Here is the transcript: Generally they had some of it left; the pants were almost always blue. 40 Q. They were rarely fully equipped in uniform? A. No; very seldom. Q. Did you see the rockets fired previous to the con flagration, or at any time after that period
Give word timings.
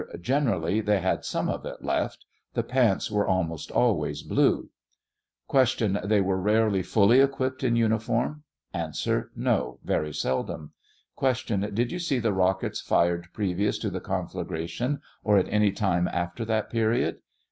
Generally 0.19 0.81
they 0.81 0.99
had 0.99 1.23
some 1.23 1.47
of 1.47 1.63
it 1.63 1.83
left; 1.83 2.25
the 2.55 2.63
pants 2.63 3.11
were 3.11 3.27
almost 3.27 3.69
always 3.69 4.23
blue. 4.23 4.71
40 5.51 5.75
Q. 5.75 5.99
They 6.05 6.19
were 6.19 6.41
rarely 6.41 6.81
fully 6.81 7.19
equipped 7.19 7.63
in 7.63 7.75
uniform? 7.75 8.41
A. 8.73 8.91
No; 9.35 9.77
very 9.83 10.11
seldom. 10.11 10.71
Q. 11.19 11.57
Did 11.57 11.91
you 11.91 11.99
see 11.99 12.17
the 12.17 12.33
rockets 12.33 12.81
fired 12.81 13.27
previous 13.31 13.77
to 13.77 13.91
the 13.91 14.01
con 14.01 14.27
flagration, 14.27 15.01
or 15.23 15.37
at 15.37 15.45
any 15.49 15.71
time 15.71 16.07
after 16.07 16.45
that 16.45 16.71
period 16.71 17.17